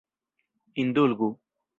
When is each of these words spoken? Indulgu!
Indulgu! 0.83 1.29